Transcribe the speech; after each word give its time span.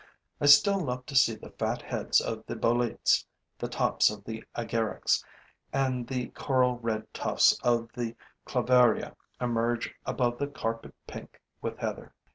I 0.41 0.47
still 0.47 0.79
love 0.79 1.05
to 1.05 1.15
see 1.15 1.35
the 1.35 1.51
fat 1.51 1.83
heads 1.83 2.19
of 2.21 2.43
the 2.47 2.55
boletes, 2.55 3.23
the 3.59 3.67
tops 3.67 4.09
of 4.09 4.23
the 4.23 4.43
agarics 4.55 5.23
and 5.71 6.07
the 6.07 6.29
coral 6.29 6.79
red 6.79 7.05
tufts 7.13 7.53
of 7.63 7.87
the 7.93 8.15
clavaria 8.43 9.15
emerge 9.39 9.93
above 10.03 10.39
the 10.39 10.47
carpet 10.47 10.95
pink 11.05 11.39
with 11.61 11.77
heather. 11.77 12.15